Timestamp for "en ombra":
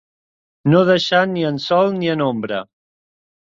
2.17-2.65